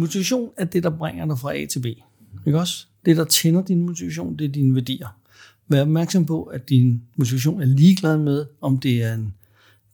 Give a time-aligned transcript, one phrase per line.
[0.00, 1.86] motivation er det, der bringer dig fra A til B.
[2.46, 2.86] Ikke også?
[3.04, 5.08] Det, der tænder din motivation, det er dine værdier.
[5.68, 9.34] Vær opmærksom på, at din motivation er ligeglad med, om det er en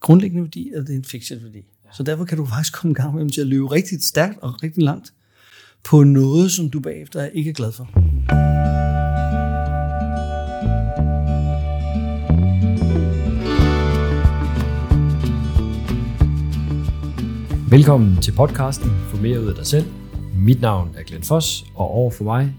[0.00, 1.64] grundlæggende værdi, eller det er en fikset værdi.
[1.92, 4.62] Så derfor kan du faktisk komme i gang med til at løbe rigtig stærkt og
[4.62, 5.12] rigtig langt
[5.84, 7.88] på noget, som du bagefter ikke er glad for.
[17.70, 19.95] Velkommen til podcasten Få mere ud af dig selv.
[20.46, 22.54] Mit navn er Glenn Foss, og over for mig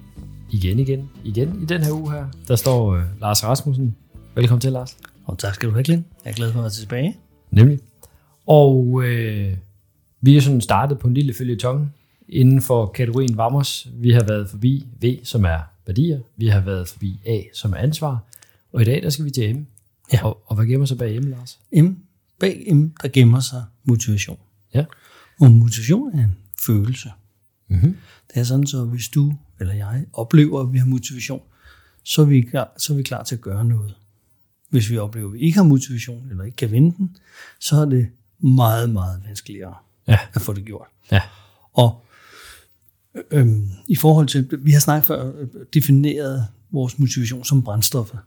[0.52, 3.96] igen, igen, igen i den her uge her, der står uh, Lars Rasmussen.
[4.36, 4.98] Velkommen til, Lars.
[5.26, 6.06] Og tak skal du have, Glenn.
[6.26, 7.18] Jeg er glad for at være tilbage.
[7.52, 7.80] Nemlig.
[8.48, 9.58] Og øh,
[10.22, 11.94] vi er sådan startet på en lille følgetong
[12.30, 13.88] inden for kategorien Vamos.
[13.94, 16.20] Vi har været forbi V, som er værdier.
[16.38, 18.24] Vi har været forbi A, som er ansvar.
[18.74, 19.66] Og i dag, der skal vi til M.
[20.14, 20.26] Ja.
[20.26, 21.60] Og, og hvad gemmer sig bag M, Lars?
[21.74, 21.88] M,
[22.40, 24.40] bag M, der gemmer sig motivation.
[24.74, 24.86] Ja.
[25.42, 27.10] Og motivation er en følelse.
[27.68, 27.98] Mm-hmm.
[28.34, 31.42] Det er sådan, så hvis du eller jeg oplever, at vi har motivation,
[32.04, 33.94] så er vi klar, så er vi klar til at gøre noget.
[34.70, 37.18] Hvis vi oplever, at vi ikke har motivation, eller ikke kan vinde den,
[37.60, 38.08] så er det
[38.40, 39.76] meget, meget vanskeligere
[40.08, 40.20] Ja.
[40.34, 40.88] at få det gjort.
[41.12, 41.22] Ja.
[41.74, 42.06] Og
[43.32, 48.18] øhm, i forhold til, vi har snakket før, øh, defineret vores motivation som brændstoffer.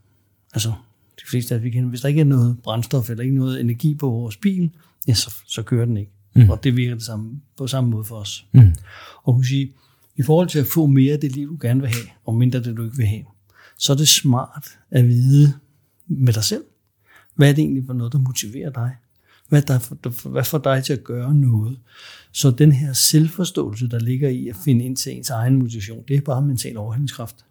[0.53, 0.69] Altså,
[1.17, 3.95] de fleste af vi kender, hvis der ikke er noget brændstof, eller ikke noget energi
[3.95, 4.71] på vores bil,
[5.09, 6.13] ja, så, så kører den ikke.
[6.35, 6.51] Mm.
[6.51, 8.47] Og det virker det samme, på samme måde for os.
[8.53, 8.75] Mm.
[9.23, 9.73] Og hun sige,
[10.17, 12.57] i forhold til at få mere af det liv, du gerne vil have, og mindre
[12.59, 13.25] af det, du ikke vil have,
[13.79, 15.53] så er det smart at vide
[16.07, 16.65] med dig selv,
[17.35, 18.97] hvad er det egentlig for noget, der motiverer dig?
[19.49, 21.79] Hvad, der for, hvad får dig til at gøre noget?
[22.33, 26.17] Så den her selvforståelse, der ligger i at finde ind til ens egen motivation, det
[26.17, 27.45] er bare mental overhældningskraft.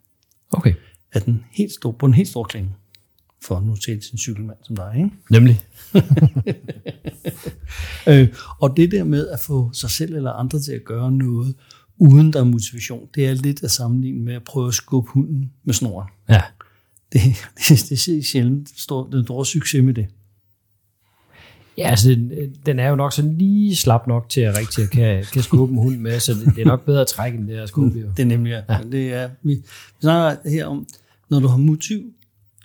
[0.52, 0.74] Okay.
[1.12, 2.70] Er den helt stor, på en helt stor klinge,
[3.42, 4.94] for nu til en cykelmand som dig.
[4.98, 5.10] Ikke?
[5.30, 5.62] Nemlig.
[8.08, 8.28] Øh,
[8.60, 11.56] og det der med at få sig selv eller andre til at gøre noget,
[11.98, 15.52] uden der er motivation, det er lidt at sammenligne med at prøve at skubbe hunden
[15.64, 16.10] med snoren.
[16.30, 16.42] Ja.
[17.14, 17.22] Det,
[17.68, 20.08] det, det ser sjældent stor, den store succes med det.
[21.78, 22.32] Ja, altså, den,
[22.66, 25.80] den er jo nok sådan lige slap nok til at rigtig kan, kan skubbe en
[25.80, 28.00] hund med, så det, det er nok bedre at trække end det at skubbe.
[28.00, 28.08] Jo.
[28.18, 28.76] Det er nemlig, ja.
[28.76, 28.80] Ja.
[28.92, 29.62] det er, vi, vi
[30.02, 30.88] snakker her om,
[31.30, 32.14] når du har motiv,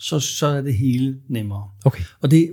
[0.05, 1.69] så, så er det hele nemmere.
[1.85, 2.03] Okay.
[2.21, 2.51] Og det,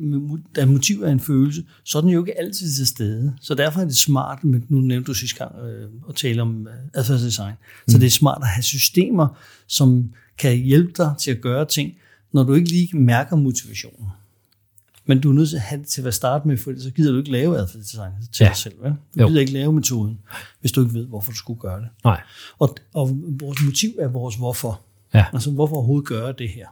[0.55, 3.33] da motiv er en følelse, så er den jo ikke altid til stede.
[3.41, 6.67] Så derfor er det smart, med, nu nævnte du sidste gang øh, at tale om
[6.67, 7.53] øh, adfærdsdesign,
[7.87, 9.27] så det er smart at have systemer,
[9.67, 11.93] som kan hjælpe dig til at gøre ting,
[12.33, 14.07] når du ikke lige mærker motivationen.
[15.05, 17.11] Men du er nødt til at have det til at starte med, for så gider
[17.11, 18.49] du ikke lave adfærdsdesign til Ja.
[18.49, 18.73] dig selv.
[18.81, 18.91] Vel?
[18.91, 19.27] Du Jo.
[19.27, 20.19] gider ikke lave metoden,
[20.61, 21.87] hvis du ikke ved, hvorfor du skulle gøre det.
[22.03, 22.21] Nej.
[22.59, 24.81] Og, og vores motiv er vores hvorfor.
[25.13, 25.25] Ja.
[25.33, 26.67] Altså, hvorfor overhovedet gøre det her?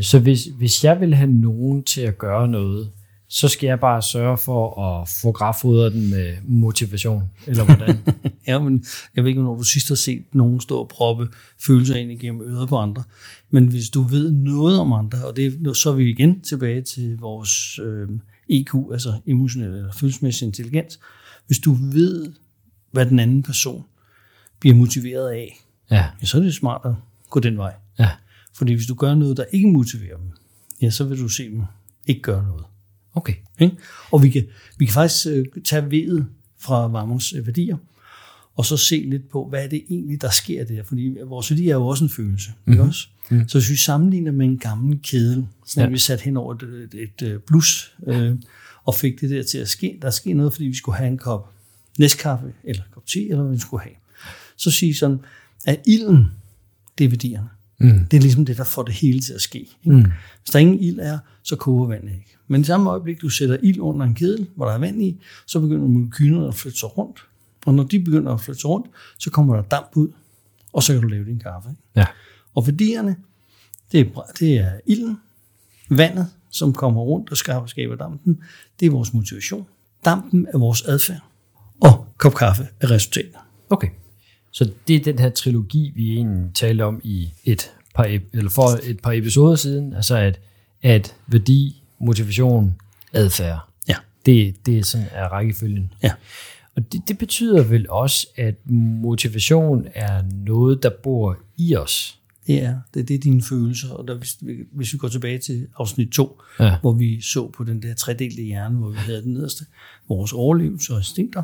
[0.00, 2.90] Så hvis, hvis jeg vil have nogen til at gøre noget,
[3.28, 7.98] så skal jeg bare sørge for at få grafodret den med motivation, eller hvordan?
[8.46, 8.84] Ja, men
[9.16, 11.28] jeg ved ikke, når du sidst har set nogen stå og proppe
[11.60, 13.02] følelser ind igennem øret på andre.
[13.50, 17.18] Men hvis du ved noget om andre, og det, så er vi igen tilbage til
[17.18, 18.08] vores øh,
[18.48, 21.00] EQ, altså emotionel eller følelsesmæssig intelligens.
[21.46, 22.32] Hvis du ved,
[22.92, 23.84] hvad den anden person
[24.60, 26.04] bliver motiveret af, ja.
[26.20, 26.92] ja, så er det smart at
[27.30, 27.74] gå den vej.
[27.98, 28.10] Ja.
[28.56, 30.26] Fordi hvis du gør noget, der ikke motiverer dem,
[30.82, 31.62] ja, så vil du se dem
[32.06, 32.64] ikke gøre noget.
[33.14, 33.34] Okay.
[33.58, 33.76] Ikke?
[34.12, 34.46] Og vi kan,
[34.78, 36.26] vi kan faktisk øh, tage vedet
[36.58, 37.76] fra Vamos øh, værdier,
[38.56, 40.82] og så se lidt på, hvad er det egentlig, der sker der.
[40.82, 42.50] Fordi vores værdier er jo også en følelse.
[42.50, 42.72] Mm-hmm.
[42.72, 43.08] Ikke også?
[43.30, 43.48] Mm.
[43.48, 45.92] Så hvis vi sammenligner med en gammel kedel, sådan ja.
[45.92, 48.36] Vi sat hen over et, et, et, et blus, øh,
[48.84, 51.18] og fik det der til at ske, der sker noget, fordi vi skulle have en
[51.18, 51.50] kop
[51.98, 53.94] næstkaffe, eller en kop te, eller hvad vi skulle have.
[54.56, 55.20] Så sige sådan,
[55.66, 56.26] at ilden,
[56.98, 57.48] det er værdierne.
[57.78, 58.06] Mm.
[58.10, 59.58] Det er ligesom det, der får det hele til at ske.
[59.58, 59.96] Ikke?
[59.96, 60.04] Mm.
[60.42, 62.36] Hvis der ingen ild er, så koger vandet ikke.
[62.48, 65.20] Men i samme øjeblik, du sætter ild under en kedel, hvor der er vand i,
[65.46, 67.18] så begynder molekylerne at flytte sig rundt.
[67.66, 68.86] Og når de begynder at flytte sig rundt,
[69.18, 70.08] så kommer der damp ud,
[70.72, 71.70] og så kan du lave din kaffe.
[71.70, 71.82] Ikke?
[71.96, 72.06] Ja.
[72.54, 73.16] Og værdierne,
[73.92, 75.18] det er, det er ilden,
[75.90, 78.38] vandet, som kommer rundt og skaber, skaber dampen,
[78.80, 79.66] det er vores motivation.
[80.04, 81.20] Dampen er vores adfærd,
[81.80, 83.34] og kop kaffe er resultatet.
[83.70, 83.88] Okay.
[84.56, 88.80] Så det er den her trilogi, vi egentlig talte om i et par, eller for
[88.90, 90.40] et par episoder siden, altså at,
[90.82, 92.74] at værdi, motivation,
[93.12, 93.58] adfærd,
[93.88, 93.94] Ja.
[94.26, 95.92] det, det er sådan er rækkefølgen.
[96.02, 96.12] Ja.
[96.76, 102.18] Og det, det betyder vel også, at motivation er noget, der bor i os.
[102.46, 103.90] Det er, det, det er dine følelser.
[103.90, 104.38] Og der, hvis,
[104.72, 106.76] hvis vi går tilbage til afsnit 2, Ja.
[106.80, 109.64] hvor vi så på den der tredelte hjerne, hvor vi havde den nederste,
[110.08, 111.42] vores overlevelse og instinkter.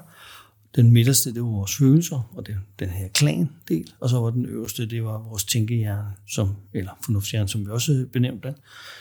[0.76, 3.92] Den midterste, det var vores følelser, og det, den her klan-del.
[4.00, 8.06] Og så var den øverste, det var vores tænkehjerne, som, eller fornuftshjerne, som vi også
[8.12, 8.56] benævnte den.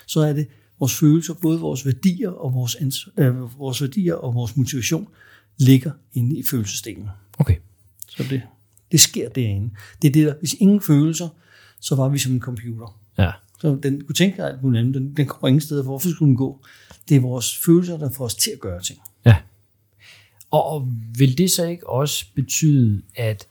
[0.06, 0.48] Så er det
[0.80, 5.08] vores følelser, både vores værdier og vores, ans- øh, vores værdier og vores motivation,
[5.58, 7.10] ligger inde i følelsesdelen.
[7.38, 7.56] Okay.
[8.10, 8.42] Så det,
[8.92, 9.70] det sker derinde.
[10.02, 11.30] Det er det der, hvis ingen følelser,
[11.80, 13.00] så var vi som en computer.
[13.18, 13.32] Ja.
[13.62, 14.94] Så den kunne tænke alt muligt andet.
[14.96, 15.84] Den, den kommer ingen steder.
[15.84, 16.62] Hvorfor skulle den gå?
[17.10, 19.00] Det er vores følelser, der får os til at gøre ting.
[19.26, 19.36] Ja.
[20.52, 20.88] Og,
[21.18, 23.48] vil det så ikke også betyde, at,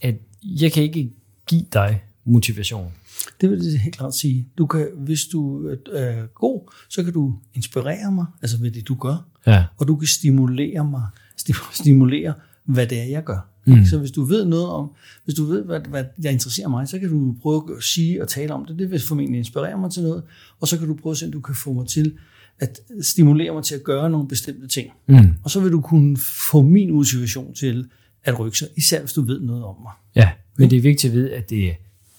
[0.00, 1.10] at jeg kan ikke
[1.46, 2.92] give dig motivation?
[3.40, 4.46] Det vil det helt klart sige.
[4.58, 8.94] Du kan, hvis du er god, så kan du inspirere mig, altså ved det, du
[8.94, 9.24] gør.
[9.46, 9.64] Ja.
[9.76, 11.02] Og du kan stimulere mig,
[11.36, 12.34] sti- stimulere,
[12.64, 13.48] hvad det er, jeg gør.
[13.64, 13.84] Mm.
[13.84, 14.90] Så hvis du ved noget om,
[15.24, 18.28] hvis du ved, hvad, hvad der interesserer mig, så kan du prøve at sige og
[18.28, 18.78] tale om det.
[18.78, 20.22] Det vil formentlig inspirere mig til noget.
[20.60, 22.14] Og så kan du prøve at se, om du kan få mig til
[22.60, 24.90] at stimulere mig til at gøre nogle bestemte ting.
[25.06, 25.34] Mm.
[25.44, 26.16] Og så vil du kunne
[26.50, 27.88] få min motivation til
[28.24, 29.92] at rykke sig, især hvis du ved noget om mig.
[30.16, 31.74] Ja, men det er vigtigt at vide, at det er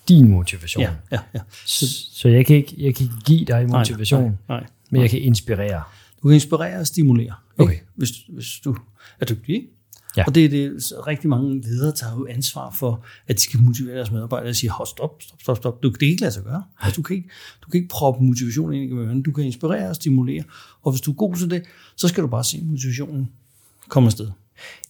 [0.07, 0.83] din motivation.
[0.83, 1.39] Ja, ja, ja.
[1.65, 4.69] Så, så jeg, kan ikke, jeg kan ikke give dig motivation, Nej, nej, nej.
[4.91, 5.83] men jeg kan inspirere.
[6.23, 7.63] Du kan inspirere og stimulere, ikke?
[7.63, 7.77] Okay.
[7.95, 8.75] Hvis, hvis du
[9.19, 9.55] er dygtig.
[9.55, 9.67] Ikke?
[10.17, 10.23] Ja.
[10.27, 10.71] Og det er det,
[11.07, 14.71] rigtig mange ledere tager jo ansvar for, at de skal motivere deres medarbejdere og sige,
[14.85, 15.83] stop, stop, stop, stop.
[15.83, 16.63] Du, det kan ikke lade sig gøre.
[16.81, 17.29] Altså, du, kan ikke,
[17.61, 19.23] du kan ikke proppe motivation ind i ørerne.
[19.23, 20.43] Du kan inspirere og stimulere.
[20.81, 21.63] Og hvis du er god til det,
[21.95, 23.29] så skal du bare se motivationen
[23.89, 24.27] komme afsted.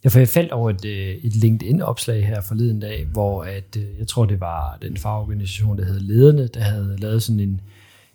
[0.04, 4.00] Ja, for jeg faldt over et, øh, et LinkedIn-opslag her forleden dag, hvor at, øh,
[4.00, 7.62] jeg tror, det var den fagorganisation, der hed Lederne, der havde lavet sådan en,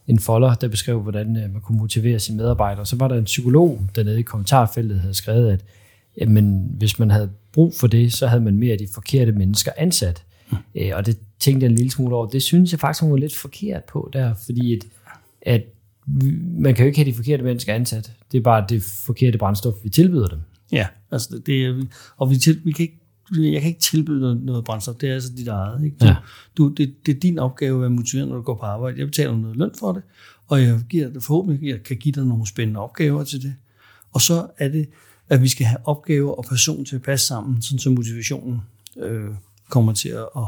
[0.06, 2.86] en folder, der beskrev, hvordan øh, man kunne motivere sine medarbejdere.
[2.86, 5.64] Så var der en psykolog dernede i kommentarfeltet, der havde skrevet, at
[6.20, 9.72] jamen, hvis man havde brug for det, så havde man mere af de forkerte mennesker
[9.76, 10.24] ansat.
[10.50, 10.56] Mm.
[10.92, 12.26] Og det tænkte jeg en lille smule over.
[12.26, 14.86] Det synes jeg faktisk, hun var lidt forkert på der, fordi at,
[15.42, 15.62] at
[16.58, 18.12] man kan jo ikke have de forkerte mennesker ansat.
[18.32, 20.38] Det er bare det forkerte brændstof, vi tilbyder dem.
[20.72, 21.82] Ja, altså det, det er,
[22.16, 23.00] og vi, til, vi kan ikke,
[23.52, 25.84] jeg kan ikke tilbyde noget, noget brændstof, det er altså dit eget.
[25.84, 25.96] Ikke?
[26.00, 26.16] Du, Ja.
[26.56, 28.98] du, det, det er din opgave at være motiveret, når du går på arbejde.
[28.98, 30.02] Jeg betaler noget løn for det,
[30.46, 33.54] og jeg giver det forhåbentlig, jeg kan give dig nogle spændende opgaver til det.
[34.12, 34.88] Og så er det,
[35.28, 38.60] at vi skal have opgaver og person til at passe sammen, sådan så motivationen
[39.02, 39.24] øh,
[39.70, 40.42] kommer til at, at,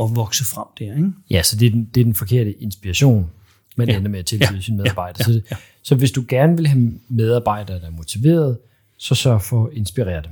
[0.00, 0.96] at vokse frem der.
[0.96, 1.12] Ikke?
[1.30, 3.30] Ja, så det er den, det er den forkerte inspiration,
[3.76, 3.92] man ja.
[3.92, 3.98] Ja.
[3.98, 4.54] ender med at tilbyde Ja.
[4.54, 4.60] ja.
[4.60, 5.30] sine medarbejdere.
[5.32, 5.34] Ja.
[5.34, 5.40] Ja.
[5.56, 8.58] Så, så hvis du gerne vil have medarbejdere, der er motiveret,
[8.96, 10.30] så sørg for at inspirere dem.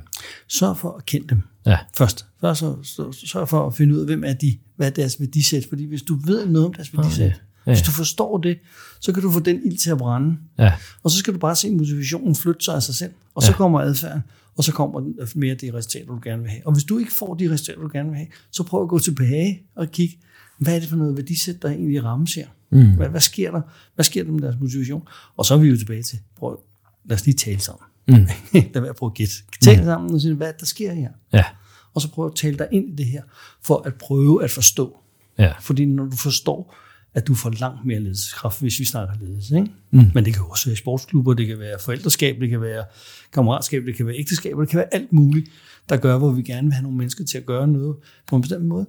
[0.49, 1.79] Sørg for at kende dem Ja.
[1.97, 2.27] først.
[2.41, 5.21] Først så, så, sørg for at finde ud af, hvem er de, hvad er deres
[5.21, 5.67] værdisæt.
[5.69, 7.27] Fordi hvis du ved noget om deres værdisæt, ja.
[7.27, 7.33] ja.
[7.67, 7.73] Ja.
[7.73, 8.59] hvis du forstår det,
[9.01, 10.37] så kan du få den ild til at brænde.
[10.59, 10.73] Ja,
[11.03, 13.13] Og så skal du bare se motivationen flytte sig af sig selv.
[13.35, 13.57] Og så Ja.
[13.57, 14.23] kommer adfærden,
[14.57, 16.67] og så kommer den- mere det resultat, du gerne vil have.
[16.67, 18.99] Og hvis du ikke får de resultater, du gerne vil have, så prøv at gå
[18.99, 20.19] tilbage og kigge,
[20.59, 22.47] hvad er det for noget værdisæt, der egentlig rammes her?
[22.71, 22.91] Mm.
[22.97, 23.61] Hvad, hvad, sker der?
[23.95, 25.03] Hvad sker der med deres motivation?
[25.37, 26.61] Og så er vi jo tilbage til, prøv,
[27.05, 27.83] lad os lige tale sammen.
[28.09, 28.15] Mm.
[28.75, 29.35] lad være at prøve at gætte.
[29.62, 31.11] Tal sammen og sige, hvad er der sker her?
[31.33, 31.45] ja,
[31.95, 33.23] Og så prøv at tale dig ind i det her,
[33.62, 34.97] for at prøve at forstå.
[35.39, 35.53] ja.
[35.61, 36.75] Fordi når du forstår,
[37.17, 39.57] at du får langt mere ledelseskraft, hvis vi snakker ledelse.
[39.57, 39.71] Ikke?
[39.91, 40.11] Mm.
[40.15, 42.85] Men det kan også være sportsklubber, det kan være forældreskab, det kan være
[43.33, 45.51] kammeratskab, det kan være ægteskab, det kan være alt muligt,
[45.89, 47.97] der gør, hvor vi gerne vil have nogle mennesker til at gøre noget
[48.29, 48.87] på en bestemt måde.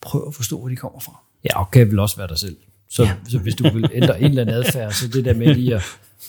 [0.00, 1.20] Prøv at forstå, hvor de kommer fra.
[1.44, 2.56] Ja, og kan vel også være dig selv.
[2.90, 3.14] Så, ja.
[3.28, 5.82] så hvis du vil ændre en eller anden adfærd, så det der med lige at,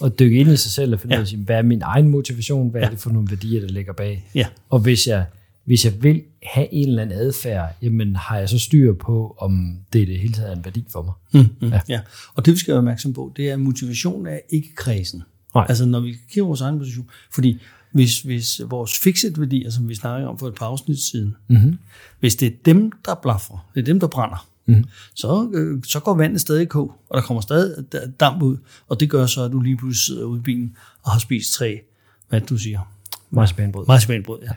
[0.04, 1.22] at dykke ind i sig selv og finde ja.
[1.22, 3.94] ud af, hvad er min egen motivation, hvad er det for nogle værdier, der ligger
[3.94, 4.30] bag.
[4.36, 4.48] Ja.
[4.70, 5.26] Og hvis jeg,
[5.66, 9.78] hvis jeg vil have en eller anden adfærd, jamen har jeg så styr på, om
[9.94, 11.44] det i det hele taget er en værdi for mig.
[11.44, 11.80] Mm, mm, ja.
[11.90, 12.02] ja.
[12.36, 15.24] Og det vi skal være opmærksom på, det er, at motivation er ikke kredsen.
[15.56, 15.66] Nej.
[15.70, 17.10] Altså når vi kigger vores egen motivation.
[17.32, 17.60] Fordi
[17.92, 21.78] hvis, hvis vores fixed værdier, som vi snakkede om for et par afsnit siden, mm-hmm.
[22.20, 24.86] hvis det er dem, der blaffer, det er dem, der brænder, mm-hmm.
[25.14, 27.86] så, øh, så går vandet stadig i kog, og der kommer stadig
[28.20, 28.58] damp ud,
[28.88, 31.54] og det gør så, at du lige pludselig sidder ude i bilen og har spist
[31.54, 31.82] tre,
[32.30, 32.94] hvad du siger,
[33.36, 33.86] Marcipanbrød.
[33.88, 34.40] marcipanbrød.
[34.44, 34.50] Ja.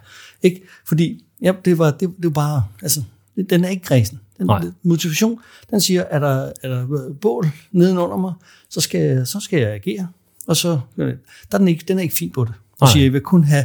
[0.43, 0.63] Ikke?
[0.87, 3.03] Fordi ja, det, var, det, det var bare, altså,
[3.37, 4.21] det- den er ikke kredsen.
[4.39, 4.65] Den, Nej.
[4.83, 5.41] motivation,
[5.71, 8.33] den siger, er der, er der bål nedenunder mig,
[8.71, 10.09] så skal, så skal jeg agere.
[10.47, 11.13] Og så, der
[11.53, 12.55] er den, ikke, den er ikke fin på det.
[12.81, 13.65] Og siger, jeg vil kun have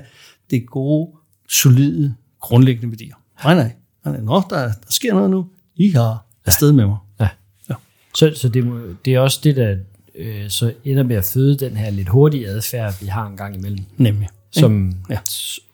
[0.51, 1.09] det gode,
[1.49, 3.15] solide, grundlæggende værdier.
[3.43, 3.71] Nej, nej.
[4.05, 4.21] nej, nej.
[4.21, 5.47] Nå, der, der sker noget nu.
[5.75, 6.97] I har afsted med mig.
[7.19, 7.27] Ja.
[7.69, 7.73] Ja.
[8.15, 9.75] Så, så det, må, det er også det, der
[10.15, 13.55] øh, så ender med at føde den her lidt hurtige adfærd, vi har en gang
[13.55, 14.27] imellem, Nemlig.
[14.51, 15.17] Som Ja.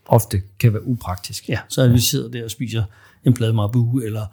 [0.05, 1.49] ofte kan være upraktisk.
[1.49, 2.83] Ja, så vi sidder der og spiser
[3.25, 4.25] en plade marabu, eller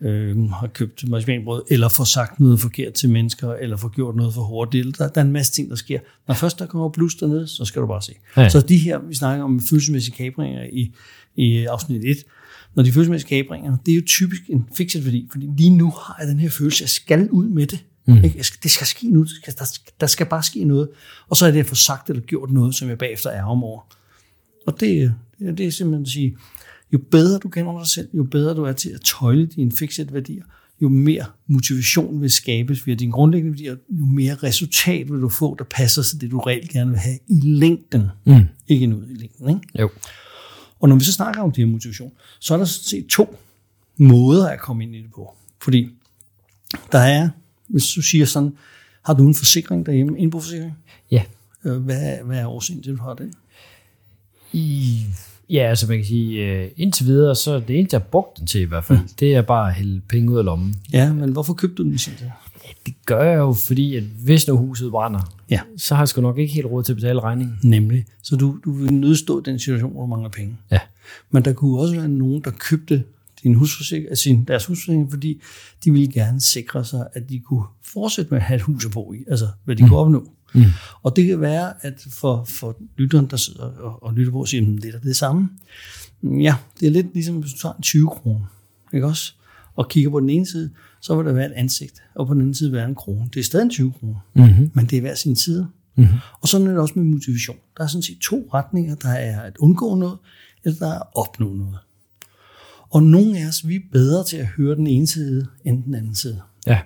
[0.00, 4.34] øh, har købt marcipanbrød, eller får sagt noget forkert til mennesker, eller får gjort noget
[4.34, 4.98] for hurtigt.
[4.98, 5.98] Der, der er en masse ting, der sker.
[6.28, 8.12] Når først der kommer blus dernede, så skal du bare se.
[8.36, 8.48] Ja.
[8.48, 10.94] Så de her, vi snakker om følelsesmæssige kabringer i,
[11.36, 12.16] i afsnit 1,
[12.74, 16.16] når de følelsesmæssige kabringer, det er jo typisk en fixed værdi, fordi lige nu har
[16.20, 17.78] jeg den her følelse, jeg skal ud med det.
[18.06, 18.24] Mm.
[18.24, 18.44] Ikke?
[18.62, 20.88] Det skal ske nu, der, skal, der skal bare ske noget.
[21.28, 23.64] Og så er det at få sagt eller gjort noget, som jeg bagefter er om
[23.64, 23.80] over.
[24.66, 26.36] Og det, det, er simpelthen at sige,
[26.92, 30.06] jo bedre du kender dig selv, jo bedre du er til at tøjle dine fixed
[30.06, 30.42] værdier,
[30.82, 35.56] jo mere motivation vil skabes via dine grundlæggende værdier, jo mere resultat vil du få,
[35.58, 38.06] der passer til det, du reelt gerne vil have i længden.
[38.24, 38.46] Mm.
[38.68, 39.48] Ikke nu i længden.
[39.48, 39.60] Ikke?
[39.80, 39.90] Jo.
[40.80, 43.38] Og når vi så snakker om det her motivation, så er der sådan set to
[43.96, 45.36] måder at komme ind i det på.
[45.62, 45.90] Fordi
[46.92, 47.28] der er,
[47.74, 48.52] hvis du siger sådan,
[49.02, 50.72] har du en forsikring derhjemme, indboforsikring?
[51.10, 51.22] Ja.
[51.64, 53.32] Øh, Hvad, hvad er årsagen til, at du har den?
[54.52, 55.00] I,
[55.50, 58.46] ja, altså man kan sige, øh, indtil videre, så det eneste, jeg har brugt den
[58.46, 59.08] til i hvert fald, mm.
[59.20, 60.74] det er bare at hælde penge ud af lommen.
[60.92, 62.26] Ja, men hvorfor købte du den sin tid?
[62.86, 65.60] Det gør jeg jo, fordi at hvis nu huset brænder, Ja.
[65.76, 67.58] så har jeg sgu nok ikke helt råd til at betale regningen.
[67.62, 68.04] Nemlig.
[68.22, 70.56] Så du, du vil nødstå den situation, hvor du mangler penge.
[70.70, 70.78] Ja.
[71.30, 73.04] Men der kunne også være nogen, der købte
[73.44, 75.40] din husforsikring, altså sin, deres husforsikring, fordi
[75.84, 78.90] de ville gerne sikre sig, at de kunne fortsætte med at have et hus at
[78.90, 79.88] bo i, altså hvad de mm.
[79.88, 80.30] kunne opnå.
[80.54, 80.62] Mm.
[81.02, 84.62] Og det kan være, at for, for lytteren, der sidder og, og lytter på, siger,
[84.62, 85.48] "Men det er det samme.
[86.22, 88.46] Ja, det er lidt ligesom, hvis du tager en 20 kroner,
[88.94, 89.32] ikke også?
[89.76, 90.70] Og kigger på den ene side,
[91.00, 93.28] så vil der være et ansigt, og på den anden side være en krone.
[93.34, 94.70] Det er stadig en 20 kroner, Mm-hmm.
[94.74, 95.68] men det er hver sin side.
[95.96, 96.14] Mm-hmm.
[96.42, 97.56] Og sådan er det også med motivation.
[97.76, 98.94] Der er sådan set to retninger.
[98.94, 100.18] Der er at undgå noget,
[100.64, 101.78] eller der er at opnå noget.
[102.94, 105.94] Og nogle af os, vi er bedre til at høre den ene side, end den
[105.94, 106.40] anden side.
[106.66, 106.80] Ja.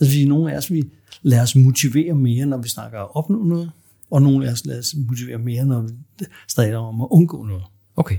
[0.00, 0.90] Altså vi nogle af os, vi
[1.22, 3.70] lader os motivere mere, når vi snakker om at opnå noget,
[4.10, 5.88] og nogle af os lader os motivere mere, når vi
[6.48, 7.62] stadig om at undgå noget.
[7.96, 8.16] Okay.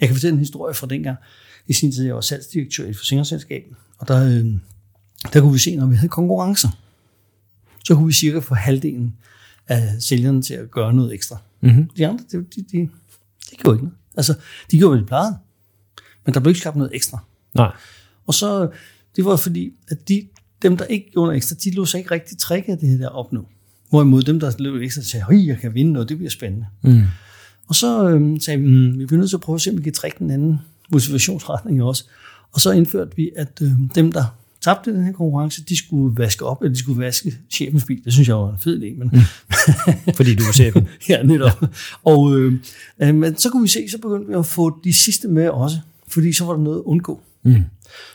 [0.00, 1.18] Jeg kan fortælle en historie fra dengang.
[1.66, 3.62] I sin tid, jeg var salgsdirektør i et forsikringsselskab,
[3.98, 4.46] og der, øh,
[5.32, 6.68] der kunne vi se, når vi havde konkurrencer,
[7.84, 9.16] så kunne vi cirka få halvdelen
[9.68, 11.38] af sælgerne til at gøre noget ekstra.
[11.60, 11.90] Mm-hmm.
[11.96, 12.88] De andre, de, de, de,
[13.50, 13.98] de gjorde ikke noget.
[14.16, 14.34] Altså,
[14.70, 15.38] de gjorde, hvad de plejede.
[16.26, 17.18] Men der blev ikke skabt noget ekstra.
[17.54, 17.72] Nej.
[18.26, 18.68] Og så,
[19.16, 20.26] det var fordi, at de,
[20.62, 22.96] dem, der ikke gjorde noget ekstra, de lå sig ikke rigtig trække af det her
[22.96, 23.46] der opnå.
[23.90, 26.66] Hvorimod dem, der løb ekstra, sagde, at jeg kan vinde noget, det bliver spændende.
[26.82, 27.02] Mm.
[27.68, 29.78] Og så øhm, sagde vi, mm, vi bliver nødt til at prøve at se, om
[29.78, 30.60] vi kan trække den anden
[30.92, 32.04] motivationsretning også.
[32.52, 34.24] Og så indførte vi, at øhm, dem, der
[34.60, 38.04] tabte den her konkurrence, de skulle vaske op, eller de skulle vaske chefens bil.
[38.04, 40.14] Det synes jeg var en fed idé, men mm.
[40.16, 40.88] Fordi du er chefen.
[41.08, 41.64] ja, netop.
[42.04, 42.60] Og øh,
[43.02, 45.76] øh, men så kunne vi se, så begyndte vi at få de sidste med også,
[46.12, 47.20] fordi så var der noget at undgå.
[47.42, 47.64] Mm.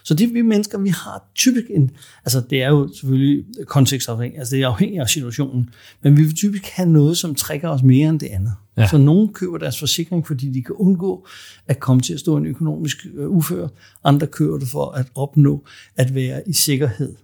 [0.03, 1.91] Så det vi mennesker, vi har typisk en,
[2.25, 5.69] altså det er jo selvfølgelig kontekstafhængigt, altså det er afhængigt af situationen,
[6.01, 8.53] men vi vil typisk have noget, som trækker os mere end det andet.
[8.77, 8.81] Ja.
[8.81, 8.87] Ja.
[8.87, 11.27] Så nogen køber deres forsikring, fordi de kan undgå
[11.67, 13.67] at komme til at stå i en økonomisk øh, ufør.
[14.03, 15.63] Andre køber det for at opnå
[15.95, 17.15] at være i sikkerhed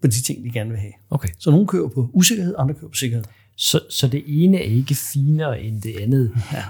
[0.00, 0.92] på de ting, de gerne vil have.
[1.10, 1.28] Okay.
[1.38, 3.24] Så nogen køber på usikkerhed, andre køber på sikkerhed.
[3.56, 6.30] Så, så det ene er ikke finere end det andet.
[6.52, 6.64] Ja.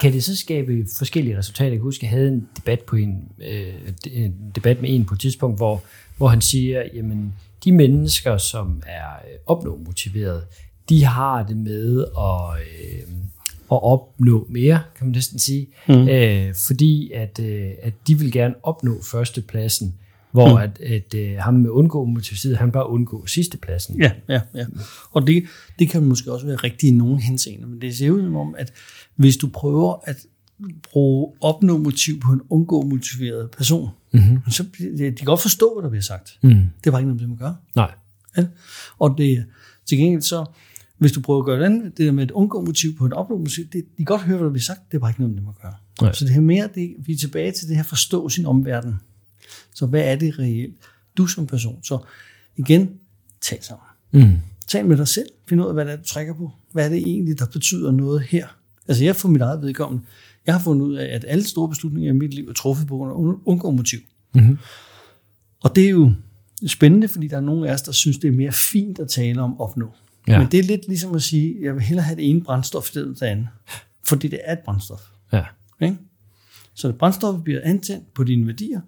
[0.00, 1.70] Kan det så skabe forskellige resultater?
[1.70, 3.74] Jeg kan huske, jeg havde en debat, på en, øh,
[4.12, 5.82] en debat med en på et tidspunkt, hvor,
[6.16, 10.44] hvor han siger, jamen de mennesker, som er øh, opnå motiveret,
[10.88, 13.02] de har det med at, øh,
[13.72, 15.66] at opnå mere, kan man næsten sige.
[15.88, 16.08] Mm.
[16.08, 19.94] Øh, fordi at, øh, at de vil gerne opnå førstepladsen,
[20.34, 20.62] hvor mm.
[20.62, 24.00] at, at øh, ham med undgå motiveret, han bare undgå sidstepladsen.
[24.00, 24.66] Ja, ja, ja.
[25.10, 25.44] Og det,
[25.78, 28.54] det kan måske også være rigtigt i nogle henseender, men det ser ud som om,
[28.58, 28.72] at
[29.16, 30.16] hvis du prøver at
[30.92, 34.38] bruge opnå motiv på en undgå motiveret person, mm-hmm.
[34.50, 36.38] så de kan godt forstå, hvad der bliver sagt.
[36.42, 36.50] Mm.
[36.50, 37.52] Det er bare ikke noget, det man gør.
[37.76, 37.90] Nej.
[38.36, 38.44] Ja?
[38.98, 39.44] Og det,
[39.86, 40.44] til gengæld så,
[40.98, 43.12] hvis du prøver at gøre det andet, det der med et undgå motiv på et
[43.12, 45.20] opnå motiv, det, de kan godt høre, hvad der bliver sagt, det er bare ikke
[45.20, 45.80] noget, det man gør.
[46.02, 46.12] Nej.
[46.12, 48.94] Så det her mere, det, vi er tilbage til det her forstå sin omverden.
[49.74, 50.74] Så hvad er det reelt?
[51.16, 51.82] Du som person.
[51.82, 51.98] Så
[52.56, 52.90] igen,
[53.40, 53.86] tal sammen.
[54.12, 54.38] Mm.
[54.68, 55.28] Tal med dig selv.
[55.48, 56.50] Find ud af, hvad det er, du trækker på.
[56.72, 58.46] Hvad er det egentlig, der betyder noget her?
[58.88, 60.04] Altså jeg for mit eget vedkommende,
[60.46, 62.96] jeg har fundet ud af, at alle store beslutninger i mit liv er truffet på
[62.96, 63.98] grund af un- undgå motiv.
[64.34, 64.58] Mm-hmm.
[65.62, 66.12] Og det er jo
[66.66, 69.42] spændende, fordi der er nogle af os, der synes, det er mere fint at tale
[69.42, 69.90] om opnå.
[70.28, 70.38] Ja.
[70.38, 73.20] Men det er lidt ligesom at sige, jeg vil hellere have det ene brændstof stedet
[73.20, 73.48] det andet.
[74.04, 75.00] Fordi det er et brændstof.
[75.32, 75.44] Ja.
[75.80, 75.96] Ikke?
[76.74, 78.80] Så brændstoffet bliver antændt på dine værdier.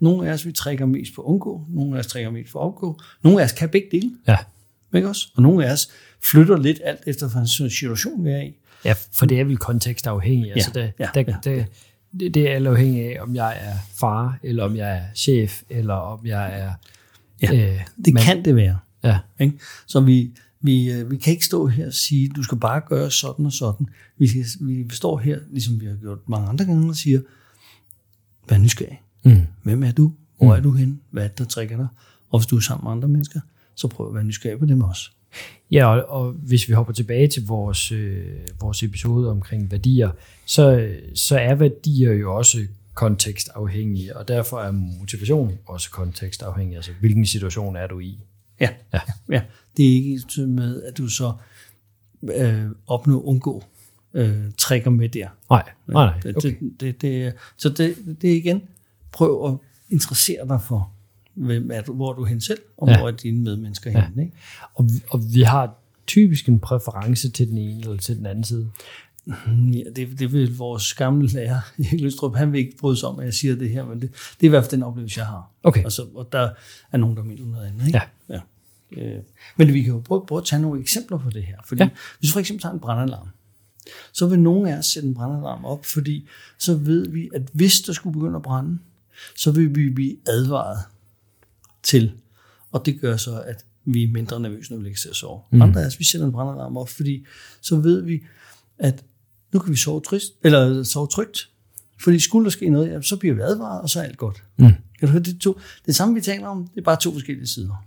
[0.00, 1.66] Nogle af os, vi trækker mest på undgå.
[1.68, 3.00] Nogle af os trækker mest på opgå.
[3.22, 4.10] Nogle af os kan begge dele.
[4.28, 4.36] Ja.
[4.94, 5.28] Ikke også?
[5.36, 5.88] Og nogle af os
[6.20, 8.54] flytter lidt alt efter, hvilken situation vi er i.
[8.84, 10.52] Ja, for det er vel kontekstafhængigt.
[10.54, 11.36] Altså det, ja, der, ja.
[11.44, 11.66] Det,
[12.20, 15.62] det, det er alt afhængigt af, om jeg er far, eller om jeg er chef,
[15.70, 16.72] eller om jeg er...
[17.42, 18.24] Ja, øh, Det mand.
[18.24, 18.78] kan det være.
[19.04, 19.58] Ja, Ikke?
[19.86, 23.10] Så vi, vi, øh, vi kan ikke stå her og sige, du skal bare gøre
[23.10, 23.86] sådan og sådan.
[24.18, 24.28] Vi,
[24.60, 27.20] vi står her, ligesom vi har gjort mange andre gange, og siger,
[28.48, 29.00] vær nysgerrig.
[29.24, 29.46] Mm.
[29.62, 30.12] Hvem er du?
[30.36, 30.98] Hvor er du henne?
[31.10, 31.86] Hvad er det, der trækker dig?
[32.30, 33.40] Og hvis du er sammen med andre mennesker,
[33.74, 35.10] så prøv at være nysgerrig på dem også.
[35.70, 38.26] ja og, og hvis vi hopper tilbage til vores, øh,
[38.60, 40.10] vores episode omkring værdier,
[40.46, 42.58] så, så er værdier jo også
[42.94, 46.76] kontekstafhængige, og derfor er motivation også kontekstafhængig.
[46.76, 48.18] Altså, hvilken situation er du i?
[48.60, 49.00] Ja, Ja.
[49.30, 49.42] ja.
[49.76, 51.32] Det er ikke ens med, at du så
[52.36, 53.64] øh, opnå undgå
[54.14, 55.28] øh, trækker med der.
[55.50, 56.20] Nej, nej, nej.
[56.22, 56.54] Det, Okay.
[56.60, 58.62] det, det, det, så det, det er igen,
[59.12, 59.58] prøv at
[59.90, 60.92] interessere dig for,
[61.34, 62.98] hvem er du, hvor er du hen selv, og Ja.
[62.98, 64.04] hvor er dine medmennesker ja.
[64.06, 64.22] henne.
[64.22, 64.36] Ikke?
[64.74, 65.74] Og, vi- og vi har
[66.06, 68.70] typisk en præference til den ene eller til den anden side.
[69.72, 73.18] Ja, det, det vil vores gamle lærer, Erik Løstrup, han vil ikke bryde sig om,
[73.18, 75.26] at jeg siger det her, men det, det er i hvert fald den oplevelse, jeg
[75.26, 75.50] har.
[75.62, 75.84] Okay.
[75.84, 76.50] Altså, og der
[76.92, 77.86] er nogen, der mener noget andet.
[77.86, 78.00] Ikke?
[78.28, 78.34] Ja.
[78.34, 78.40] ja.
[79.16, 79.22] Øh,
[79.56, 81.56] men vi kan jo prøve, prøve at tage nogle eksempler på det her.
[81.64, 81.88] Fordi Ja.
[82.18, 83.28] hvis du for eksempel tager en brandalarm,
[84.12, 87.80] så vil nogen af os sætte en brandalarm op, fordi så ved vi, at hvis
[87.80, 88.78] der skulle begynde at brænde,
[89.36, 90.78] så vil vi blive advaret
[91.82, 92.12] til.
[92.72, 95.40] Og det gør så, at vi er mindre nervøse, når vi ligger til at sove.
[95.50, 95.62] Mm.
[95.62, 97.26] Andre af os, vi sætter en brandalarm op, fordi
[97.60, 98.20] så ved vi,
[98.78, 99.04] at
[99.52, 101.50] nu kan vi sove, trist, eller sove trygt.
[102.00, 104.42] Fordi skulle der ske noget, ja, så bliver vi advaret, og så er alt godt.
[104.56, 104.66] Mm.
[104.98, 107.46] Kan du høre, det, to, det samme, vi taler om, det er bare to forskellige
[107.46, 107.84] sider.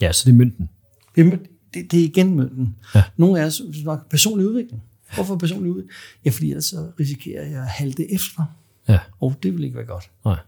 [0.00, 0.68] Ja, så det er mynten.
[1.16, 1.38] Det, er-
[1.74, 2.76] det, det er igen mønten.
[2.94, 3.02] Ja.
[3.16, 4.82] Nogle af os snakker personlig udvikling.
[5.14, 5.92] Hvorfor personlig udvikling?
[6.24, 8.44] Ja, fordi ellers så risikerer jeg at halte efter.
[8.88, 8.98] Ja.
[9.20, 10.10] Og det vil ikke være godt.
[10.24, 10.38] Nej.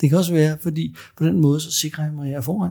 [0.00, 2.40] Det kan også være, fordi på den måde, så sikrer jeg mig, at jeg er
[2.40, 2.70] foran.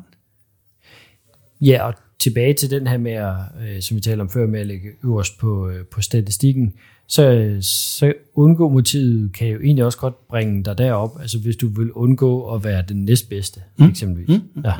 [1.61, 4.59] Ja, og tilbage til den her med, at, øh, som vi talte om før, med
[4.59, 6.73] at lægge øverst på, øh, på statistikken,
[7.07, 11.67] så, så undgå motivet kan jo egentlig også godt bringe dig derop, altså hvis du
[11.67, 13.85] vil undgå at være den næstbedste, mm.
[13.85, 14.41] eksempelvis.
[14.55, 14.61] Mm.
[14.65, 14.73] Ja.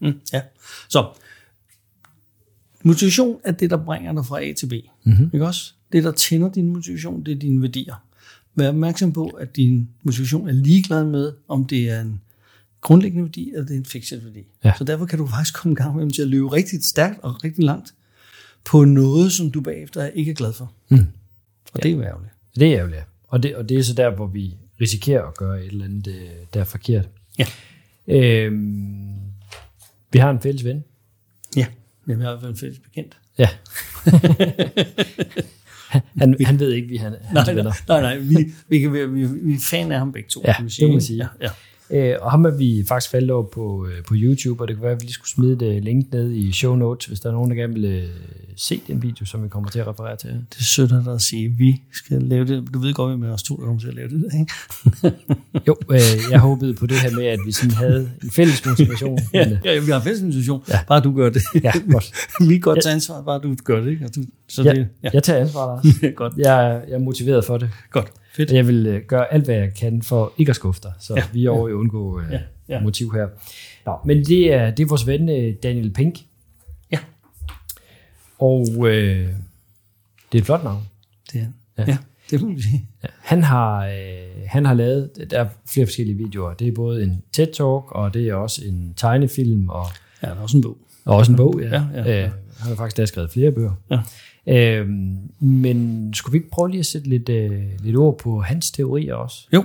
[0.00, 0.40] Mm, ja.
[0.88, 1.06] Så
[2.82, 4.72] motivation er det, der bringer dig fra A til B.
[4.72, 5.12] Mhm.
[5.14, 5.30] Mm-hmm.
[5.32, 5.72] Ikke også?
[5.92, 7.94] Det, der tænder din motivation, det er dine værdier.
[8.58, 12.20] Vær opmærksom på, at din motivation er ligeglad med, om det er en
[12.80, 14.44] grundlæggende værdi, eller det er en fikset værdi.
[14.64, 14.72] Ja.
[14.78, 17.44] Så derfor kan du faktisk komme i gang med til at løbe rigtig stærkt og
[17.44, 17.94] rigtig langt
[18.64, 20.72] på noget, som du bagefter ikke er glad for.
[20.88, 21.06] Mm.
[21.72, 22.32] Og det er jo ærgerligt.
[22.54, 23.02] Det er ærgerligt.
[23.28, 26.06] Og det, og det er så der, hvor vi risikerer at gøre et eller andet,
[26.06, 27.08] øh, der er forkert.
[27.38, 27.46] Ja.
[28.06, 29.14] Øhm,
[30.12, 30.84] vi har en fælles ven.
[31.56, 31.66] Ja,
[32.06, 33.18] jeg har i hvert fald en fælles bekendt.
[33.38, 33.48] Ja.
[36.20, 37.72] han, han ved ikke, vi han, hans Nej, venner.
[37.88, 40.42] nej, nej, vi, vi, være- vi, vi er fan af ham begge to.
[40.46, 41.16] Ja, kan vi det må man sige.
[41.40, 41.50] Ja, ja.
[41.90, 44.82] Øh, og ham er vi faktisk faldet over på, øh, på YouTube, og det kan
[44.82, 47.28] være, at vi lige skulle smide et øh, link ned i show notes, hvis der
[47.28, 48.02] er nogen, der gerne vil øh,
[48.56, 50.30] se den video, som vi kommer til at referere til.
[50.30, 52.74] Det er sødt at sige, at vi skal lave det.
[52.74, 54.24] Du ved godt, hvem af os to, der kommer til at lave det.
[54.40, 55.16] Ikke?
[55.68, 59.18] Jo, øh, jeg håbede på det her med, at vi sådan havde en fælles motivation.
[59.32, 60.62] men, øh, Ja, ja, vi har en fælles situation.
[60.68, 60.78] Ja.
[60.88, 61.42] Bare du gør det.
[61.62, 62.12] ja, godt.
[62.48, 63.90] vi kan godt tage ansvar, bare du gør det.
[63.90, 64.04] Ikke?
[64.04, 65.10] Og du, så Ja, det, ja.
[65.12, 66.02] jeg tager ansvar, Lars.
[66.02, 66.08] ja.
[66.08, 66.32] godt.
[66.36, 67.70] Jeg, er- jeg er motiveret for det.
[67.90, 68.12] Godt.
[68.38, 68.52] Fedt.
[68.52, 71.22] Jeg vil øh, gøre alt, hvad jeg kan for ikke at skuffe dig, så ja.
[71.32, 72.40] Vi er over i undgå øh, ja.
[72.68, 73.26] Ja, motiv her.
[73.86, 76.18] Nå, men det er, det er vores ven øh, Daniel Pink.
[76.92, 76.98] Ja.
[78.38, 79.28] Og øh,
[80.32, 80.82] det er et flot navn.
[81.32, 81.46] Det er,
[81.78, 81.82] Ja.
[81.82, 81.92] ja.
[81.92, 81.98] ja,
[82.30, 82.86] det må vi sige.
[83.02, 83.08] Ja.
[83.20, 83.92] Han, har, øh,
[84.46, 86.54] han har lavet, der er flere forskellige videoer.
[86.54, 89.86] Det er både en TED-talk, og det er også en tegnefilm, og,
[90.22, 90.78] Ja, der er også en bog.
[91.04, 91.60] og også en bog.
[91.62, 91.68] Ja.
[91.68, 92.24] Ja, ja, ja.
[92.24, 93.72] Øh, han har faktisk der skrevet flere bøger.
[93.90, 93.98] Ja.
[94.46, 98.70] Øhm, men skulle vi ikke prøve lige at sætte lidt, øh, lidt ord på hans
[98.70, 99.48] teorier også?
[99.52, 99.64] Jo,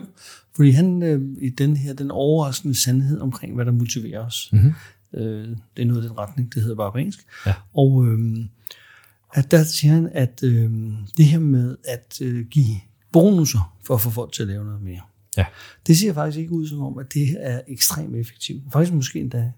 [0.56, 4.50] fordi han øh, i den her, den overraskende sandhed omkring, hvad der motiverer os.
[4.54, 4.74] Mhm.
[5.14, 7.26] Øh, det er noget i den retning, det hedder bare på engelsk.
[7.46, 7.54] Ja.
[7.74, 8.46] Og øh,
[9.34, 10.72] at der siger han, at øh,
[11.18, 12.76] det her med at øh, give
[13.12, 15.02] bonusser for at få folk til at lave noget mere,
[15.38, 15.46] Ja.
[15.88, 18.62] det ser faktisk ikke ud som om, at det er ekstremt effektivt.
[18.74, 19.52] Faktisk måske endda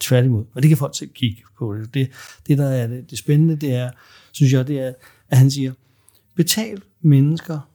[0.00, 0.44] tværtimod.
[0.54, 1.74] Og det kan folk selv kigge på.
[1.74, 2.10] Det, det,
[2.48, 3.90] det der er det, det spændende, det er,
[4.36, 4.92] synes jeg, det er,
[5.28, 5.72] at han siger,
[6.34, 7.70] betal mennesker,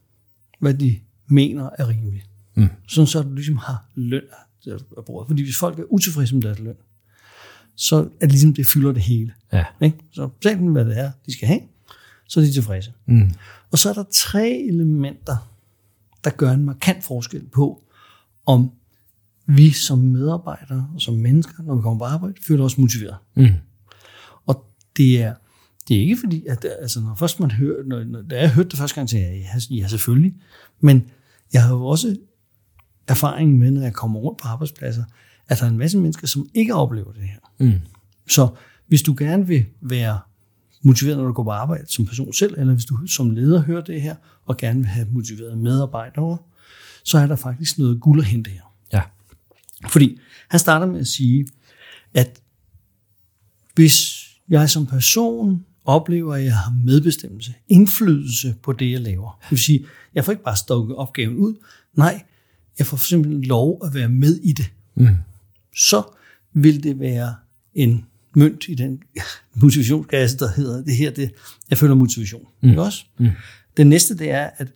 [0.60, 2.30] hvad de mener er rimeligt.
[2.56, 2.70] Mm.
[2.88, 4.24] Sådan så du ligesom har løn
[4.98, 5.26] at bruge.
[5.28, 6.76] Fordi hvis folk er utilfredse med deres løn,
[7.76, 9.34] så er det ligesom, det fylder det hele.
[9.54, 9.66] Ja.
[9.82, 9.98] Ikke?
[10.12, 11.62] Så betal dem, hvad det er, de skal have,
[12.28, 12.94] så er de tilfredse.
[13.06, 13.32] Mm.
[13.72, 15.50] Og så er der tre elementer,
[16.24, 17.84] der gør en markant forskel på,
[18.46, 18.72] om
[19.46, 23.18] vi som medarbejdere og som mennesker, når vi kommer på arbejde, føler os motiveret.
[23.36, 23.50] Mm.
[24.46, 24.66] Og
[24.98, 25.36] det er,
[25.88, 28.70] det er ikke fordi, at altså, når først man hører, når, når, da jeg hørte
[28.70, 30.36] det første gang, så jeg, ja, ja, selvfølgelig.
[30.80, 31.04] Men
[31.54, 32.18] jeg har jo også
[33.08, 35.04] erfaring med, når jeg kommer rundt på arbejdspladser,
[35.48, 37.66] at der er en masse mennesker, som ikke oplever det her.
[37.66, 37.82] Mm.
[38.28, 38.48] Så
[38.88, 40.20] hvis du gerne vil være
[40.82, 43.82] motiveret, når du går på arbejde som person selv, eller hvis du som leder hører
[43.82, 44.16] det her,
[44.46, 46.38] og gerne vil have motiverede medarbejdere,
[47.04, 48.74] så er der faktisk noget guld at hente her.
[48.94, 49.02] Ja.
[49.90, 51.48] Fordi han starter med at sige,
[52.14, 52.42] at
[53.76, 59.40] hvis jeg som person oplever, at jeg har medbestemmelse, indflydelse på det, jeg laver.
[59.42, 61.54] Det vil sige, jeg får ikke bare stukket opgaven ud.
[61.94, 62.24] Nej,
[62.80, 64.72] jeg får simpelthen lov at være med i det.
[64.96, 65.08] Mm.
[65.76, 66.04] Så
[66.54, 67.36] vil det være
[67.74, 69.04] en mønt i den
[69.56, 71.32] motivationskasse, der hedder det her, det,
[71.70, 72.48] jeg føler motivation.
[72.62, 72.70] Mm.
[72.70, 73.04] Ikke også?
[73.18, 73.30] Mm.
[73.78, 74.68] Det næste, det er, at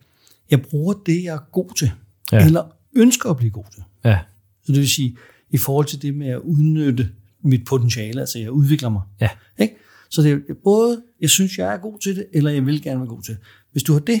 [0.50, 1.92] jeg bruger det, jeg er god til,
[2.32, 2.44] ja.
[2.44, 2.64] eller
[2.96, 3.82] ønsker at blive god til.
[4.04, 4.18] Ja.
[4.64, 5.16] Så det vil sige,
[5.50, 7.10] i forhold til det med at udnytte
[7.42, 9.02] mit potentiale, altså jeg udvikler mig.
[9.20, 9.28] Ja.
[9.58, 9.74] Ikke?
[10.10, 13.00] Så det er både, jeg synes, jeg er god til det, eller jeg vil gerne
[13.00, 13.42] være god til det.
[13.72, 14.20] Hvis du har det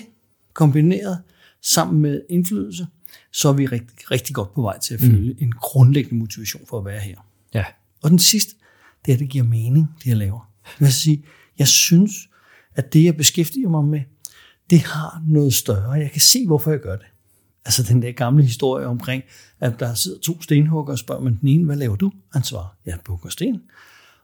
[0.52, 1.18] kombineret
[1.62, 2.86] sammen med indflydelse,
[3.32, 5.38] så er vi rigtig, rigtig godt på vej til at føle mm.
[5.38, 7.16] en grundlæggende motivation for at være her.
[7.54, 7.64] Ja.
[8.02, 8.54] Og den sidste,
[9.06, 10.52] det er, at det giver mening, det jeg laver.
[10.64, 11.24] Det vil sige,
[11.58, 12.12] jeg synes,
[12.74, 14.00] at det, jeg beskæftiger mig med,
[14.70, 15.90] det har noget større.
[15.90, 17.06] Jeg kan se, hvorfor jeg gør det.
[17.64, 19.22] Altså den der gamle historie omkring,
[19.60, 22.12] at der sidder to stenhugger og spørger man den ene, hvad laver du?
[22.32, 23.62] Han svarer, jeg bugger sten.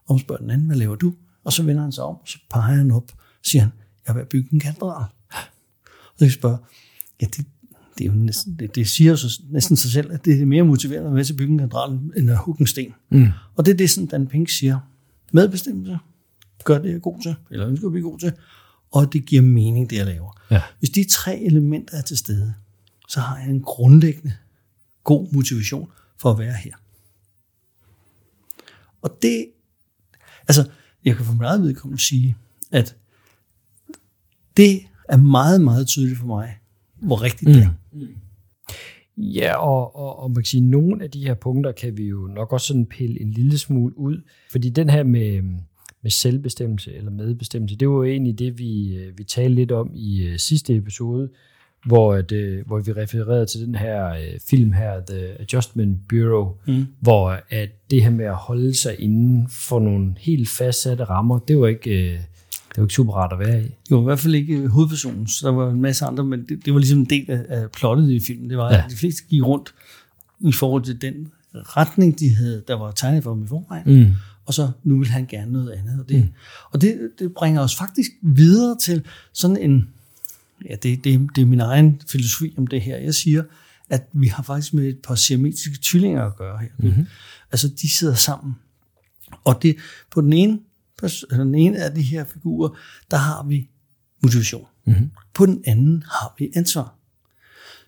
[0.07, 1.15] Og spørger den anden, hvad laver du?
[1.45, 3.73] Og så vender han sig om, og så peger han op, og siger han,
[4.07, 5.05] jeg vil bygge en katedral.
[6.13, 6.57] Og så spørger
[7.21, 7.47] ja, det,
[7.99, 10.63] det, er jo næsten, det, det siger så, næsten sig selv, at det er mere
[10.63, 12.95] motiverende at være til at bygge en katedral, end at hugge en sten.
[13.11, 13.29] Mm.
[13.57, 14.79] Og det er det, som Dan Pink siger.
[15.33, 15.99] Medbestemmelse,
[16.65, 18.33] gør det, jeg er god til, eller ønsker at blive god til,
[18.93, 20.41] og det giver mening, det jeg laver.
[20.51, 20.63] Ja.
[20.79, 22.55] Hvis de tre elementer er til stede,
[23.09, 24.33] så har jeg en grundlæggende
[25.05, 26.75] god motivation for at være her.
[29.03, 29.47] Og det,
[30.49, 30.71] altså,
[31.05, 32.37] jeg kan for mit eget vedkommende sige,
[32.73, 32.97] at
[34.57, 36.59] det er meget, meget tydeligt for mig,
[36.95, 37.55] hvor rigtigt mm.
[37.55, 37.71] det er.
[37.93, 38.09] Mm.
[39.17, 42.05] Ja, og, og, og man kan sige, at nogle af de her punkter kan vi
[42.05, 45.43] jo nok også sådan pille en lille smule ud, fordi den her med,
[46.03, 49.91] med selvbestemmelse eller medbestemmelse, det var jo egentlig det, vi, øh, vi talte lidt om
[49.95, 51.29] i øh, sidste episode,
[51.87, 56.87] hvor, det, hvor vi refererede til den her uh, film her, The Adjustment Bureau, mm.
[57.01, 61.59] hvor at det her med at holde sig inden for nogle helt fastsatte rammer, det
[61.59, 62.15] var ikke...
[62.15, 62.25] Uh,
[62.69, 63.69] det var ikke super rart at være i.
[63.91, 66.73] Var i hvert fald ikke hovedpersonen, så der var en masse andre, men det, det
[66.73, 68.51] var ligesom en del af, af plottet i filmen.
[68.51, 68.85] Det var, ja.
[68.85, 69.75] at de fleste gik rundt
[70.41, 71.15] i forhold til den
[71.55, 73.83] retning, de havde, der var tegnet for dem i forvejen.
[73.87, 74.13] Mm.
[74.47, 76.01] Og så nu vil han gerne noget andet.
[76.01, 76.29] Og det, mm.
[76.73, 79.89] og det, det bringer os faktisk videre til sådan en,
[80.71, 82.97] ja, det, det, det er min egen filosofi om det her.
[82.97, 83.43] Jeg siger,
[83.91, 86.69] at vi har faktisk med et par siametiske tvillinger at gøre her.
[86.79, 87.07] Mm-hmm.
[87.53, 88.55] Altså, de sidder sammen.
[89.45, 89.77] Og det,
[90.11, 90.59] på den ene
[91.31, 92.79] den ene af de her figurer,
[93.11, 93.69] der har vi
[94.23, 94.67] motivation.
[94.87, 95.11] Mm-hmm.
[95.35, 96.95] På den anden har vi ansvar.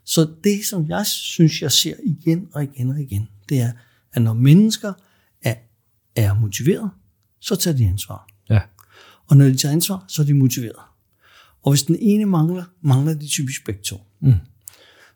[0.05, 3.73] Så det, som jeg synes, jeg ser igen og igen og igen, det er,
[4.13, 4.93] at når mennesker
[5.43, 5.55] er,
[6.17, 6.91] er motiveret,
[7.41, 8.29] så tager de ansvar.
[8.51, 8.61] Ja.
[9.27, 10.83] Og når de tager ansvar, så er de motiveret.
[11.65, 14.01] Og hvis den ene mangler, mangler de typisk begge to.
[14.21, 14.33] Mm.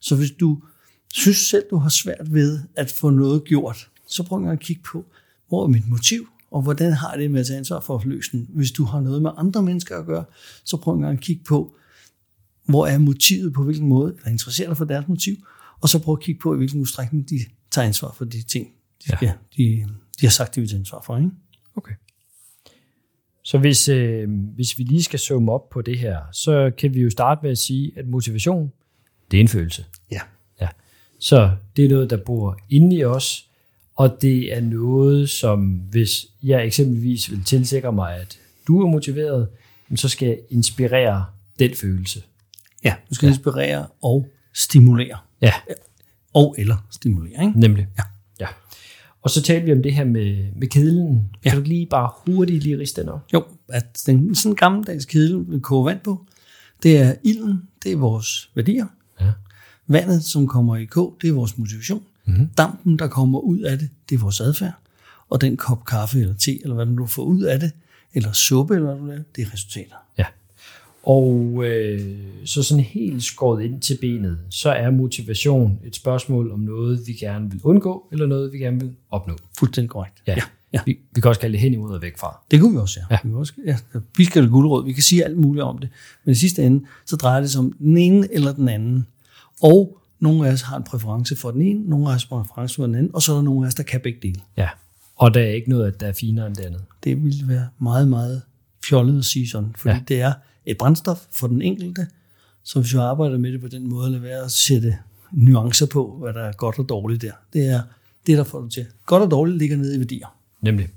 [0.01, 0.63] Så hvis du
[1.13, 5.05] synes selv, du har svært ved at få noget gjort, så prøv at kigge på,
[5.49, 6.29] hvor er mit motiv?
[6.51, 8.47] og hvordan har det med at tage ansvar for at løse den?
[8.49, 10.25] Hvis du har noget med andre mennesker at gøre,
[10.65, 11.75] så prøv at kigge på,
[12.65, 15.37] hvor er motivet på hvilken måde, eller interesserer dig for deres motiv,
[15.81, 17.39] og så prøv at kigge på, i hvilken udstrækning de
[17.71, 18.67] tager ansvar for de ting,
[19.07, 19.27] de, ja.
[19.27, 19.87] Ja, de,
[20.21, 21.17] de har sagt, de vil tage ansvar for.
[21.17, 21.31] Ikke?
[21.77, 21.95] Okay.
[23.49, 27.01] Så hvis, øh, hvis vi lige skal zoome op på det her, så kan vi
[27.01, 28.73] jo starte med at sige, at motivation,
[29.31, 29.85] det er en følelse.
[30.13, 30.21] Ja.
[30.61, 30.69] ja.
[31.21, 33.47] Så det er noget, der bor inde i os,
[33.97, 39.49] og det er noget, som hvis jeg eksempelvis vil tilsikre mig, at du er motiveret,
[39.97, 41.25] så skal jeg inspirere
[41.59, 42.23] den følelse.
[42.85, 43.33] Ja, du skal ja.
[43.33, 45.19] inspirere og stimulere.
[45.41, 45.53] Ja.
[46.35, 47.61] Og eller stimulere, ikke?
[47.61, 47.87] Nemlig.
[47.99, 48.03] Ja.
[49.29, 51.31] Og så talte vi om det her med, med kedlen.
[51.45, 51.51] Ja.
[51.51, 53.27] Kan du lige bare hurtigt lige riste den op?
[53.35, 56.27] Jo, at den sådan en gammeldags kedel, vi koger vand på,
[56.83, 58.87] det er ilden, det er vores værdier.
[59.21, 59.31] Ja.
[59.87, 62.03] Vandet, som kommer i kog, det er vores motivation.
[62.25, 62.47] Mm-hmm.
[62.47, 64.73] Dampen, der kommer ud af det, det er vores adfærd.
[65.29, 67.73] Og den kop kaffe eller te, eller hvad du får ud af det,
[68.15, 69.97] eller suppe, eller hvad du laver, det er resultater.
[70.19, 70.25] Ja.
[71.09, 72.01] Og øh,
[72.45, 77.13] så sådan helt skåret ind til benet, så er motivation et spørgsmål om noget, vi
[77.13, 79.37] gerne vil undgå, eller noget, vi gerne vil opnå.
[79.59, 80.23] Fuldstændig korrekt.
[80.27, 80.35] Ja.
[80.35, 80.43] ja.
[80.73, 80.81] ja.
[80.87, 82.41] Vi, vi kan også kalde det hen imod og væk fra.
[82.51, 83.15] Det kunne vi også, ja.
[83.15, 83.19] ja.
[83.25, 83.77] Vi, kan også, ja.
[84.17, 85.89] vi skal det guldråd, vi kan sige alt muligt om det.
[86.25, 89.07] Men i sidste ende, så drejer det sig om den ene eller den anden.
[89.63, 92.47] Og nogle af os har en præference for den ene, nogle af os har en
[92.47, 94.41] præference for den anden, og så er der nogle af os, der kan begge dele.
[94.57, 94.69] Ja,
[95.17, 96.83] og der er ikke noget, der er finere end det andet.
[97.05, 98.43] Det ville være meget, meget
[98.89, 100.03] fjollet at sige sådan, fordi ja.
[100.09, 100.33] det er
[100.71, 102.07] et brændstof for den enkelte,
[102.65, 104.97] så hvis vi arbejder med det på den måde, lad være at sætte
[105.33, 107.33] nuancer på, hvad der er godt og dårligt der.
[107.53, 107.81] Det er
[108.27, 108.87] det, der får det til.
[109.07, 110.27] Godt og dårligt ligger nede i værdier.
[110.63, 110.89] Nemlig.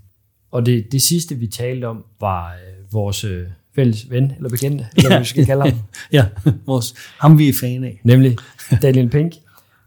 [0.51, 4.87] Og det, det sidste, vi talte om, var øh, vores øh, fælles ven, eller bekendte,
[4.95, 5.79] eller hvad vi skal kalde ham.
[6.11, 6.25] ja,
[6.65, 8.01] vores, ham vi er fan af.
[8.03, 8.37] Nemlig
[8.81, 9.33] Daniel Pink,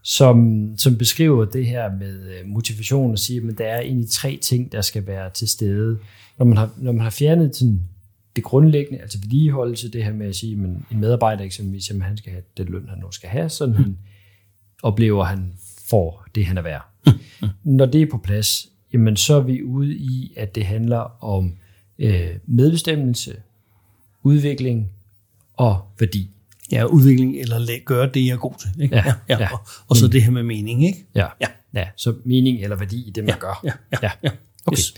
[0.03, 4.39] som, som beskriver det her med øh, motivation og siger, at der er egentlig tre
[4.41, 5.97] ting, der skal være til stede.
[6.37, 7.81] Når man har, når man har fjernet sådan,
[8.35, 12.17] det grundlæggende, altså vedligeholdelse, det her med at sige, at en medarbejder eksempelvis, at han
[12.17, 13.83] skal have den løn, han nu skal have, sådan mm.
[13.83, 13.97] han
[14.83, 15.53] oplever, at han
[15.87, 16.85] får det, han er værd.
[17.05, 17.47] Mm.
[17.77, 21.55] Når det er på plads, jamen så er vi ude i, at det handler om
[21.99, 23.35] øh, medbestemmelse,
[24.23, 24.91] udvikling
[25.53, 26.29] og værdi.
[26.71, 28.81] Ja, udvikling eller gøre det, jeg er god til.
[28.81, 28.95] Ikke?
[28.95, 29.39] Ja, ja, ja.
[29.39, 29.53] ja.
[29.53, 30.11] Og, og så mm.
[30.11, 30.85] det her med mening.
[30.85, 31.05] Ikke?
[31.15, 31.27] Ja.
[31.41, 31.87] ja, ja.
[31.95, 33.61] Så mening eller værdi i det, man ja, gør.
[33.63, 34.11] Ja, ja, ja.
[34.23, 34.29] ja.
[34.65, 34.77] Okay.
[34.77, 34.93] Yes.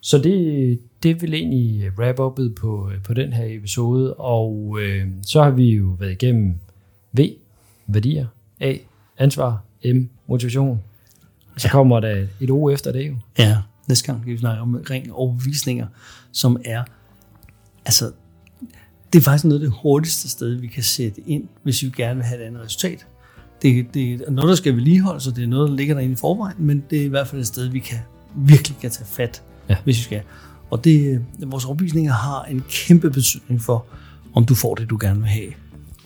[0.00, 5.42] Så det, det vil egentlig wrap upet på, på den her episode, og øh, så
[5.42, 6.54] har vi jo været igennem
[7.12, 7.20] V,
[7.86, 8.26] værdier,
[8.60, 8.74] A,
[9.18, 10.80] ansvar, M, motivation.
[11.56, 11.72] Så ja.
[11.72, 13.16] kommer der et O efter det jo.
[13.38, 13.56] Ja,
[13.88, 15.86] næste gang vi snakke om ring overbevisninger,
[16.32, 16.82] som er,
[17.84, 18.12] altså
[19.12, 22.14] det er faktisk noget af det hurtigste sted, vi kan sætte ind, hvis vi gerne
[22.14, 23.06] vil have et andet resultat.
[23.62, 26.16] Det, det er noget, der skal vedligeholdes, så det er noget, der ligger derinde i
[26.16, 27.98] forvejen, men det er i hvert fald et sted, vi kan
[28.36, 29.76] virkelig kan tage fat, Ja.
[29.84, 30.22] hvis vi skal.
[30.70, 33.84] Og det, vores overbevisninger har en kæmpe betydning for,
[34.34, 35.52] om du får det, du gerne vil have.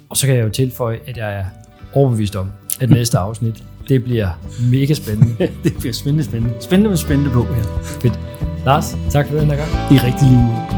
[0.09, 1.45] Og så kan jeg jo tilføje, at jeg er
[1.93, 4.29] overbevist om, at næste afsnit, det bliver
[4.71, 5.37] mega spændende.
[5.65, 6.55] det bliver spændende, spændende.
[6.61, 7.63] Spændende med spændende på her.
[7.83, 8.21] Fedt.
[8.65, 9.71] Lars, tak for den her gang.
[9.93, 10.70] I rigtig lige måde.